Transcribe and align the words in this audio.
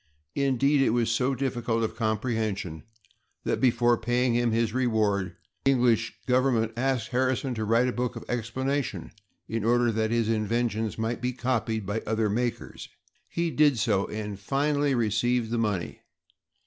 Indeed, 0.33 0.81
it 0.81 0.89
was 0.97 1.11
so 1.11 1.35
difficult 1.35 1.83
of 1.83 1.95
comprehension 1.95 2.81
that, 3.43 3.61
before 3.61 3.99
paying 3.99 4.33
him 4.33 4.49
his 4.51 4.73
reward, 4.73 5.35
the 5.63 5.69
English 5.69 6.15
government 6.25 6.71
asked 6.75 7.09
Harrison 7.09 7.53
to 7.53 7.63
write 7.65 7.87
a 7.87 7.91
book 7.93 8.15
of 8.15 8.25
explanation 8.27 9.11
in 9.47 9.63
order 9.63 9.91
that 9.91 10.09
his 10.09 10.27
inventions 10.27 10.97
might 10.97 11.21
be 11.21 11.33
copied 11.33 11.85
by 11.85 11.99
other 12.07 12.31
makers. 12.31 12.89
He 13.29 13.51
did 13.51 13.77
so 13.77 14.07
and 14.07 14.39
finally 14.39 14.95
received 14.95 15.51
the 15.51 15.59
money. 15.59 15.99